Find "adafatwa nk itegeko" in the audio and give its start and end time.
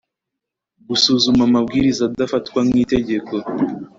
2.09-3.33